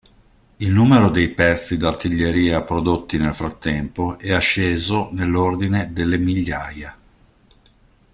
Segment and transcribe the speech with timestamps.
[0.59, 6.97] Il numero dei pezzi d'artiglieria prodotti nel frattempo è asceso nell'ordine delle migliaia.